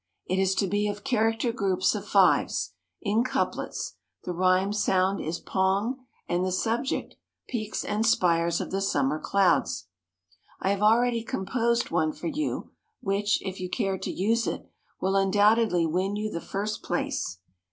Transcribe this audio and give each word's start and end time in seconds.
It 0.25 0.39
is 0.39 0.55
to 0.55 0.65
be 0.65 0.87
of 0.87 1.03
character 1.03 1.51
groups 1.51 1.93
of 1.93 2.07
fives, 2.07 2.73
in 3.03 3.23
couplets; 3.23 3.97
the 4.23 4.33
rhyme 4.33 4.73
sound 4.73 5.21
is 5.23 5.39
'pong,' 5.39 5.99
and 6.27 6.43
the 6.43 6.51
subject 6.51 7.17
'Peaks 7.47 7.85
and 7.85 8.03
Spires 8.03 8.59
of 8.59 8.71
the 8.71 8.81
Summer 8.81 9.19
Clouds.' 9.19 9.89
I 10.59 10.71
have 10.71 10.81
already 10.81 11.23
composed 11.23 11.91
one 11.91 12.13
for 12.13 12.25
you, 12.25 12.71
which, 13.01 13.43
if 13.45 13.59
you 13.59 13.69
care 13.69 13.99
to 13.99 14.09
use 14.11 14.47
it, 14.47 14.67
will 14.99 15.15
undoubtedly 15.15 15.85
win 15.85 16.15
you 16.15 16.31
the 16.31 16.41
first 16.41 16.81
place. 16.81 17.37